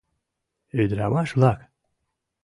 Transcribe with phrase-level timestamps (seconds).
[0.81, 1.59] Ӱдырамаш-влак!